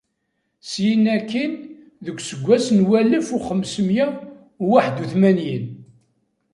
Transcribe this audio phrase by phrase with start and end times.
[0.69, 1.53] Syin akkin,
[2.05, 4.07] deg useggas n walef u xemsemya
[4.61, 5.65] u waḥed u tmanyin.